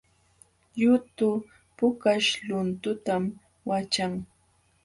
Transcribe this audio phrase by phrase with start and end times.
[0.81, 1.29] Yutu
[1.77, 3.23] pukaśh luntutam
[3.69, 4.13] waćhan